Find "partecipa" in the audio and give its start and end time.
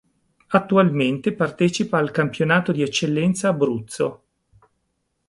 1.31-1.99